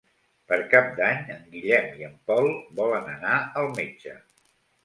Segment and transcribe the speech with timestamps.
[0.51, 2.49] Per Cap d'Any en Guillem i en Pol
[2.81, 4.19] volen anar al metge.